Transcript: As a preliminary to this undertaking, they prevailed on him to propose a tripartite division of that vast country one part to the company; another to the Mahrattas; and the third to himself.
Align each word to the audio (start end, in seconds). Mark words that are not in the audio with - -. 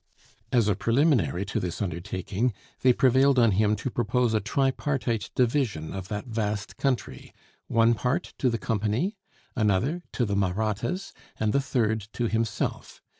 As 0.51 0.67
a 0.67 0.73
preliminary 0.73 1.45
to 1.45 1.59
this 1.59 1.79
undertaking, 1.79 2.53
they 2.81 2.91
prevailed 2.91 3.37
on 3.37 3.51
him 3.51 3.75
to 3.75 3.91
propose 3.91 4.33
a 4.33 4.39
tripartite 4.39 5.29
division 5.35 5.93
of 5.93 6.07
that 6.07 6.25
vast 6.25 6.75
country 6.77 7.35
one 7.67 7.93
part 7.93 8.33
to 8.39 8.49
the 8.49 8.57
company; 8.57 9.15
another 9.55 10.01
to 10.13 10.25
the 10.25 10.35
Mahrattas; 10.35 11.13
and 11.39 11.53
the 11.53 11.61
third 11.61 12.07
to 12.13 12.27
himself. 12.27 13.03